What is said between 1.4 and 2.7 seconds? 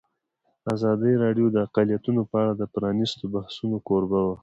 د اقلیتونه په اړه د